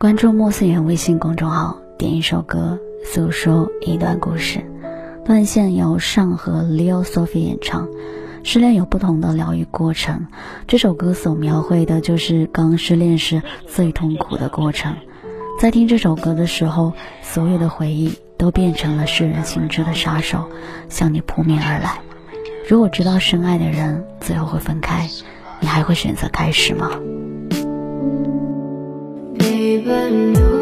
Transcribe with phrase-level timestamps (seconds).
[0.00, 4.64] 关注莫思远微信公众号，点一首歌，诉说一段故事。
[5.26, 7.86] 断线由上和 Leo Sophie 演唱。
[8.42, 10.26] 失恋有不同的疗愈过程，
[10.66, 14.96] 这首歌所描绘的就是刚失恋时最痛苦的过程。
[15.60, 20.48] 在听这首歌的时候，所有的回忆都变成了世人心中的杀手，
[20.88, 22.00] 向你扑面而来。
[22.66, 25.06] 如果知道深爱的人最后会分开，
[25.60, 26.90] 你还会选择开始吗？
[29.70, 30.59] 陪伴。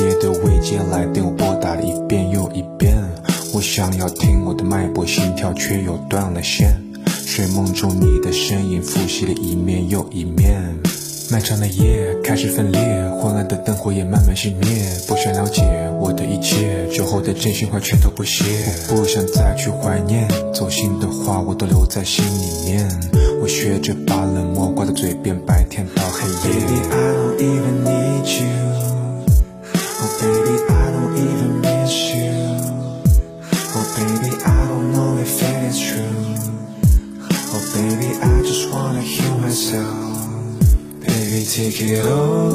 [0.00, 2.96] 夜的未接来电我拨打了一遍又一遍，
[3.52, 6.74] 我想要听我的脉搏心跳，却又断了线。
[7.26, 10.60] 睡梦中你的身影复习了一面又一面。
[11.30, 12.80] 漫长的夜开始分裂，
[13.20, 14.66] 昏暗的灯火也慢慢熄灭。
[15.06, 15.62] 不想了解
[16.00, 18.44] 我的一切，酒后的真心话全都不屑。
[18.90, 22.88] 我不想再去怀念，走心的话我都留在心里面。
[23.40, 26.69] 我学着把冷漠挂在嘴边，白天到黑夜。
[41.50, 42.52] Take it all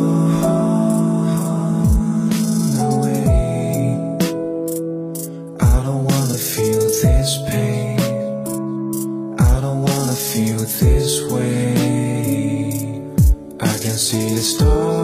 [2.87, 3.97] away.
[5.59, 7.99] I don't wanna feel this pain.
[9.37, 11.73] I don't wanna feel this way.
[13.59, 14.94] I can see the stars.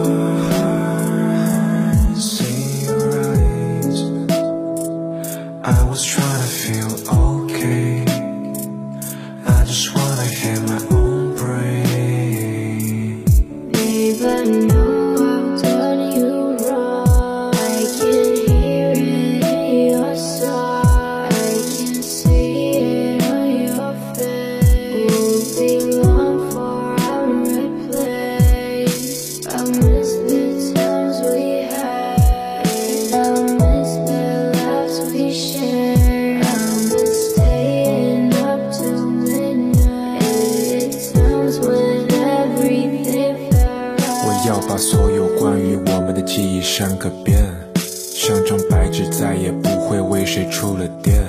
[44.72, 47.44] 把所有关于我们的记忆删个遍，
[47.74, 51.20] 像张白纸，再也不会为谁触了电。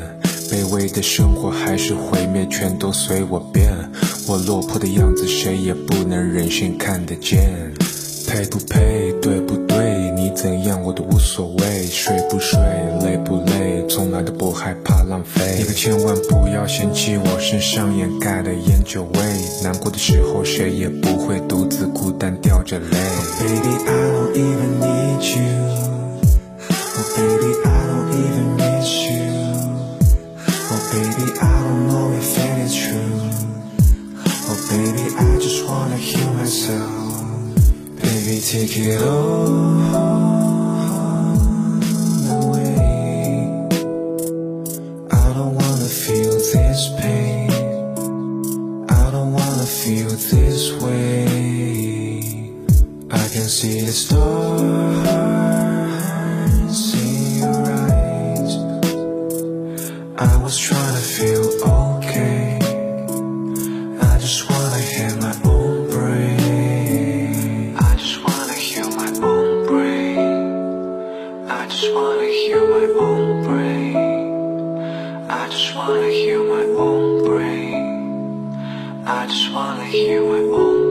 [0.50, 3.70] 卑微的生活还是毁灭，全都随我变。
[4.30, 7.44] 我落魄的样子，谁也不能忍心看得见。
[8.26, 10.10] 配不配，对不对？
[10.16, 11.86] 你怎样我都无所谓。
[11.88, 12.58] 睡不睡，
[13.02, 15.58] 累不累，从来都不害怕浪费。
[15.59, 19.20] 你可千万不要嫌弃我身上掩盖的烟酒味。
[19.62, 22.88] 难过的时候，谁也不会独自孤单掉着泪。
[23.40, 25.46] Baby, I don't even need you.
[26.96, 28.81] Oh baby, I don't even need
[29.12, 29.22] you.
[38.02, 40.22] Baby, take it all
[53.44, 54.24] can see the stars
[56.96, 58.56] in your eyes.
[60.18, 62.58] I was trying to feel okay.
[64.00, 67.76] I just wanna hear my own brain.
[67.76, 71.50] I just wanna hear my own brain.
[71.50, 73.98] I just wanna hear my own brain.
[75.30, 78.56] I just wanna hear my own brain.
[79.06, 80.82] I just wanna hear my own brain.